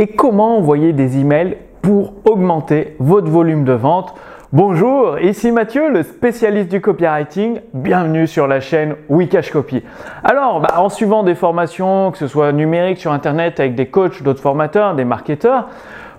[0.00, 4.14] et comment envoyer des emails pour augmenter votre volume de vente.
[4.50, 7.60] Bonjour, ici Mathieu, le spécialiste du copywriting.
[7.74, 9.82] Bienvenue sur la chaîne Wikash Copy.
[10.24, 14.22] Alors, bah, en suivant des formations, que ce soit numériques sur Internet avec des coachs,
[14.22, 15.68] d'autres formateurs, des marketeurs,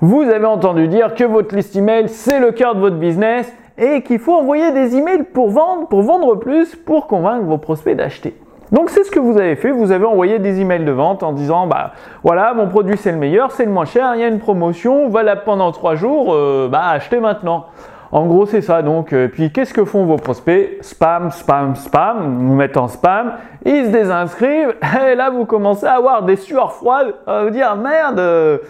[0.00, 4.02] vous avez entendu dire que votre liste email, c'est le cœur de votre business et
[4.02, 8.34] qu'il faut envoyer des emails pour vendre, pour vendre plus, pour convaincre vos prospects d'acheter.
[8.72, 11.32] Donc c'est ce que vous avez fait, vous avez envoyé des emails de vente en
[11.32, 11.92] disant bah
[12.22, 15.08] voilà mon produit c'est le meilleur, c'est le moins cher, il y a une promotion,
[15.08, 17.66] valable pendant trois jours, euh, bah achetez maintenant.
[18.10, 18.82] En gros c'est ça.
[18.82, 19.12] Donc.
[19.12, 20.78] Euh, puis qu'est-ce que font vos prospects?
[20.80, 24.74] Spam, spam, spam, vous mettez en spam, ils se désinscrivent.
[25.10, 28.60] Et là vous commencez à avoir des sueurs froides, à vous dire merde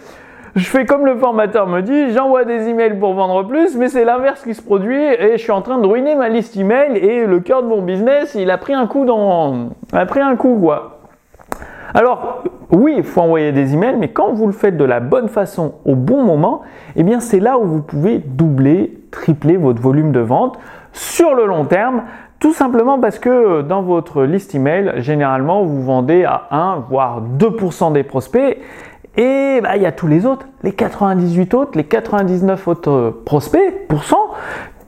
[0.59, 4.05] je fais comme le formateur me dit, j'envoie des emails pour vendre plus, mais c'est
[4.05, 7.27] l'inverse qui se produit et je suis en train de ruiner ma liste email et
[7.27, 10.59] le cœur de mon business, il a pris un coup dans, a pris un coup
[10.61, 10.99] quoi.
[11.95, 15.29] Alors, oui, il faut envoyer des emails, mais quand vous le faites de la bonne
[15.29, 16.61] façon, au bon moment,
[16.97, 20.59] eh bien, c'est là où vous pouvez doubler, tripler votre volume de vente
[20.93, 22.03] sur le long terme.
[22.41, 27.93] Tout simplement parce que dans votre liste email, généralement, vous vendez à 1 voire 2%
[27.93, 28.59] des prospects
[29.19, 33.89] et bah, il y a tous les autres, les 98 autres, les 99 autres prospects,
[33.89, 34.31] pourcent.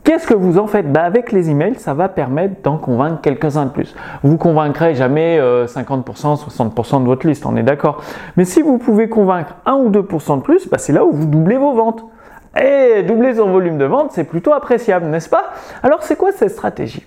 [0.05, 0.91] Qu'est-ce que vous en faites?
[0.91, 3.95] Bah, Avec les emails, ça va permettre d'en convaincre quelques-uns de plus.
[4.23, 8.03] Vous convaincrez jamais 50%, euh, 60% de votre liste, on est d'accord.
[8.37, 11.27] Mais si vous pouvez convaincre 1 ou 2% de plus, bah, c'est là où vous
[11.27, 12.05] doublez vos ventes.
[12.61, 15.51] Et doubler son volume de vente, c'est plutôt appréciable, n'est-ce pas?
[15.83, 17.05] Alors c'est quoi cette stratégie?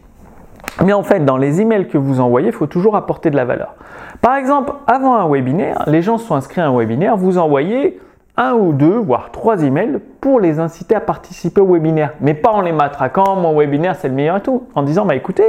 [0.84, 3.46] Mais en fait, dans les emails que vous envoyez, il faut toujours apporter de la
[3.46, 3.76] valeur.
[4.22, 8.00] Par exemple, avant un webinaire, les gens sont inscrits à un webinaire, vous envoyez
[8.36, 12.14] un ou deux, voire trois emails pour les inciter à participer au webinaire.
[12.20, 14.64] Mais pas en les matraquant, mon webinaire c'est le meilleur et tout.
[14.74, 15.46] En disant, bah écoutez,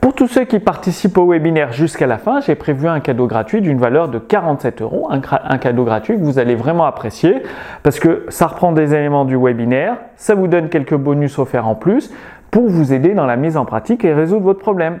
[0.00, 3.60] pour tous ceux qui participent au webinaire jusqu'à la fin, j'ai prévu un cadeau gratuit
[3.60, 5.08] d'une valeur de 47 euros.
[5.10, 7.42] Un, un, cadeau gratuit que vous allez vraiment apprécier
[7.82, 11.74] parce que ça reprend des éléments du webinaire, ça vous donne quelques bonus offerts en
[11.74, 12.12] plus
[12.50, 14.98] pour vous aider dans la mise en pratique et résoudre votre problème.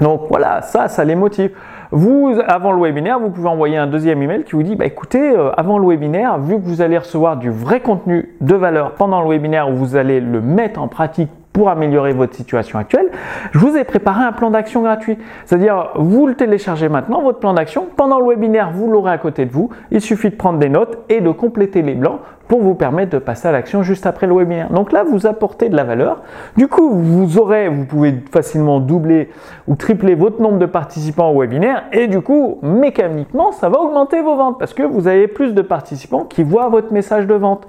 [0.00, 1.50] Donc voilà, ça, ça les motive.
[1.90, 5.36] Vous, avant le webinaire, vous pouvez envoyer un deuxième email qui vous dit, bah écoutez,
[5.36, 9.20] euh, avant le webinaire, vu que vous allez recevoir du vrai contenu de valeur pendant
[9.20, 13.10] le webinaire où vous allez le mettre en pratique pour améliorer votre situation actuelle,
[13.52, 15.18] je vous ai préparé un plan d'action gratuit.
[15.44, 17.86] C'est-à-dire, vous le téléchargez maintenant, votre plan d'action.
[17.96, 19.70] Pendant le webinaire, vous l'aurez à côté de vous.
[19.90, 23.18] Il suffit de prendre des notes et de compléter les blancs pour vous permettre de
[23.18, 24.70] passer à l'action juste après le webinaire.
[24.70, 26.22] Donc là, vous apportez de la valeur.
[26.56, 29.30] Du coup, vous aurez, vous pouvez facilement doubler
[29.68, 34.20] ou tripler votre nombre de participants au webinaire et du coup, mécaniquement, ça va augmenter
[34.20, 37.66] vos ventes parce que vous avez plus de participants qui voient votre message de vente.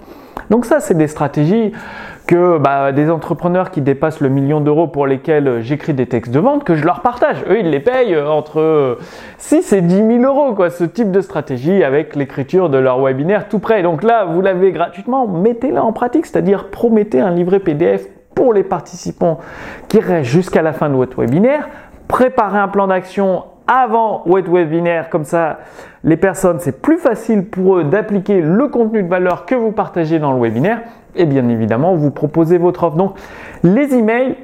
[0.50, 1.72] Donc ça, c'est des stratégies
[2.28, 6.40] que bah, des entrepreneurs qui dépassent le million d'euros pour lesquels j'écris des textes de
[6.40, 7.44] vente, que je leur partage.
[7.50, 8.98] Eux, ils les payent entre
[9.38, 13.50] 6 et 10 000 euros, quoi, ce type de stratégie avec l'écriture de leur webinaire
[13.50, 13.84] tout prêt.
[13.84, 18.64] Donc là, vous l'avez gratuitement, mettez-la en pratique, c'est-à-dire promettez un livret PDF pour les
[18.64, 19.40] participants
[19.88, 21.70] qui restent jusqu'à la fin de votre webinaire.
[22.08, 25.60] Préparez un plan d'action avant votre webinaire, comme ça
[26.04, 30.20] les personnes, c'est plus facile pour eux d'appliquer le contenu de valeur que vous partagez
[30.20, 30.82] dans le webinaire
[31.16, 32.98] et bien évidemment vous proposez votre offre.
[32.98, 33.16] Donc
[33.64, 34.36] les emails,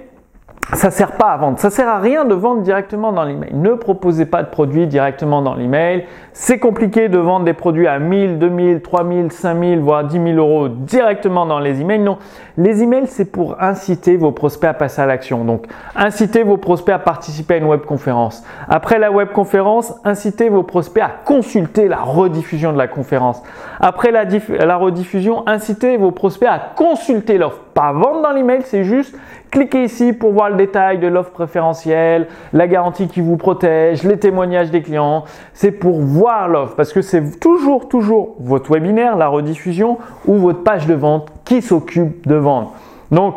[0.74, 1.58] ça sert pas à vendre.
[1.58, 3.50] Ça sert à rien de vendre directement dans l'email.
[3.54, 6.06] Ne proposez pas de produits directement dans l'email.
[6.34, 10.68] C'est compliqué de vendre des produits à 1000, 2000, 3000, 5000, voire 10 000 euros
[10.68, 12.00] directement dans les emails.
[12.00, 12.20] Non.
[12.58, 15.44] Les emails, c'est pour inciter vos prospects à passer à l'action.
[15.44, 15.66] Donc,
[15.96, 18.44] inciter vos prospects à participer à une webconférence.
[18.68, 23.42] Après la webconférence, incitez vos prospects à consulter la rediffusion de la conférence.
[23.80, 27.62] Après la, rediffusion, incitez vos prospects à consulter l'offre.
[27.80, 29.18] Pas vendre dans l'email, c'est juste
[29.52, 34.18] cliquez ici pour voir le détail de l'offre préférentielle, la garantie qui vous protège, les
[34.18, 35.24] témoignages des clients.
[35.54, 39.98] C'est pour voir l'offre parce que c'est toujours, toujours votre webinaire, la rediffusion
[40.28, 42.74] ou votre page de vente qui s'occupe de vendre.
[43.12, 43.36] Donc,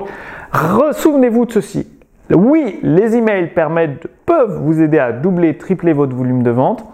[0.91, 1.87] souvenez-vous de ceci.
[2.35, 6.85] Oui, les emails permettent, peuvent vous aider à doubler, tripler votre volume de vente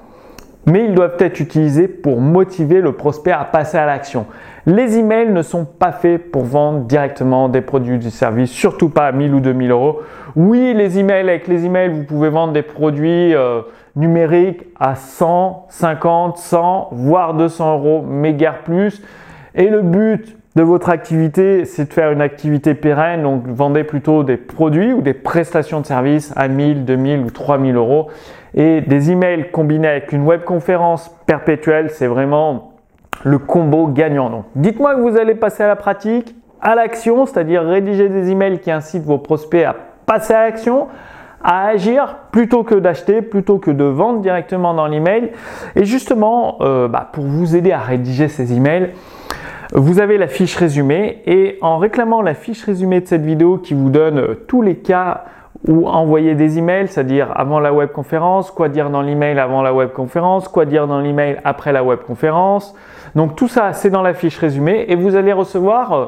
[0.67, 4.27] mais ils doivent être utilisés pour motiver le prospect à passer à l'action.
[4.67, 8.91] Les emails ne sont pas faits pour vendre directement des produits ou des services, surtout
[8.91, 10.01] pas à 1000 ou 2000 euros.
[10.37, 13.63] Oui, les emails, avec les emails, vous pouvez vendre des produits euh,
[13.97, 19.03] numériques à 100, 50, 100, voire 200 euros, mais guère plus.
[19.55, 24.25] Et le but de votre activité, c'est de faire une activité pérenne, donc vendez plutôt
[24.25, 28.09] des produits ou des prestations de services à 1000, 2000 ou 3000 euros.
[28.55, 32.73] Et des emails combinés avec une webconférence perpétuelle, c'est vraiment
[33.23, 34.31] le combo gagnant.
[34.31, 38.59] Donc, dites-moi que vous allez passer à la pratique, à l'action, c'est-à-dire rédiger des emails
[38.59, 39.77] qui incitent vos prospects à
[40.07, 40.89] passer à l'action.
[41.41, 45.31] à agir plutôt que d'acheter, plutôt que de vendre directement dans l'email.
[45.77, 48.91] Et justement, euh, bah, pour vous aider à rédiger ces emails,
[49.75, 53.75] vous avez la fiche résumée et en réclamant la fiche résumée de cette vidéo qui
[53.75, 55.25] vous donne tous les cas
[55.67, 60.49] où envoyer des emails, c'est-à-dire avant la webconférence, quoi dire dans l'email avant la webconférence,
[60.49, 62.75] quoi dire dans l'email après la webconférence.
[63.15, 66.07] Donc tout ça, c'est dans la fiche résumée et vous allez recevoir euh,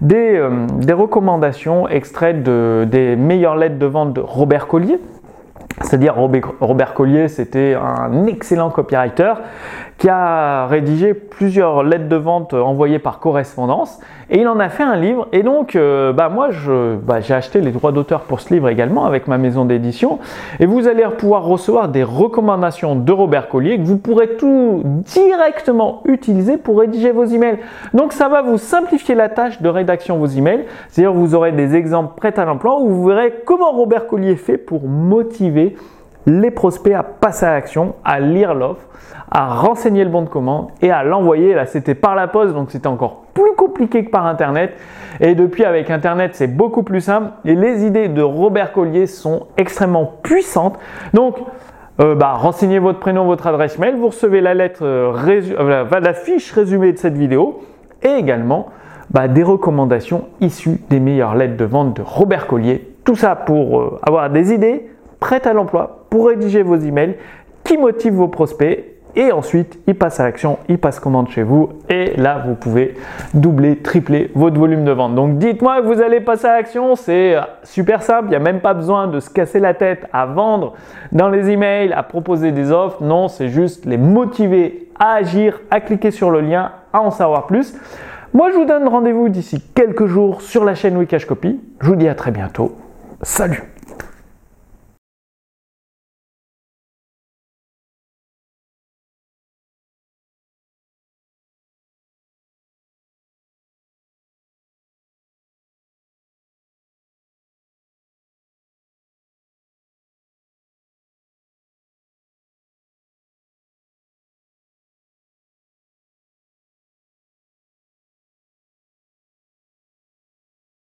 [0.00, 4.98] des, euh, des recommandations extraites de, des meilleures lettres de vente de Robert Collier.
[5.80, 6.14] C'est-à-dire
[6.60, 9.34] Robert Collier, c'était un excellent copywriter
[9.98, 14.00] qui a rédigé plusieurs lettres de vente envoyées par correspondance
[14.30, 15.28] et il en a fait un livre.
[15.32, 16.48] Et donc, euh, bah moi,
[17.04, 20.18] bah, j'ai acheté les droits d'auteur pour ce livre également avec ma maison d'édition.
[20.58, 26.02] Et vous allez pouvoir recevoir des recommandations de Robert Collier que vous pourrez tout directement
[26.06, 27.58] utiliser pour rédiger vos emails.
[27.92, 30.64] Donc, ça va vous simplifier la tâche de rédaction de vos emails.
[30.88, 34.56] C'est-à-dire, vous aurez des exemples prêts à l'emploi où vous verrez comment Robert Collier fait
[34.56, 35.76] pour motiver
[36.26, 38.86] les prospects à passer à l'action, à lire l'offre,
[39.30, 41.54] à renseigner le bon de commande et à l'envoyer.
[41.54, 44.74] Là, c'était par la poste, donc c'était encore plus compliqué que par Internet.
[45.20, 47.30] Et depuis, avec Internet, c'est beaucoup plus simple.
[47.44, 50.78] Et les idées de Robert Collier sont extrêmement puissantes.
[51.14, 51.38] Donc,
[52.00, 53.96] euh, bah, renseignez votre prénom, votre adresse mail.
[53.96, 55.12] Vous recevez la lettre, euh,
[55.58, 57.60] euh, la fiche résumée de cette vidéo
[58.02, 58.68] et également
[59.10, 62.88] bah, des recommandations issues des meilleures lettres de vente de Robert Collier.
[63.04, 64.91] Tout ça pour avoir des idées
[65.22, 67.14] prêtes à l'emploi pour rédiger vos emails
[67.62, 68.84] qui motivent vos prospects
[69.14, 72.96] et ensuite il passe à l'action, il passe commande chez vous et là vous pouvez
[73.32, 75.14] doubler, tripler votre volume de vente.
[75.14, 78.58] Donc dites-moi que vous allez passer à l'action, c'est super simple, il n'y a même
[78.58, 80.74] pas besoin de se casser la tête à vendre
[81.12, 85.80] dans les emails, à proposer des offres, non, c'est juste les motiver à agir, à
[85.80, 87.76] cliquer sur le lien, à en savoir plus.
[88.34, 91.60] Moi je vous donne rendez-vous d'ici quelques jours sur la chaîne Wikash Copy.
[91.80, 92.76] Je vous dis à très bientôt.
[93.22, 93.62] Salut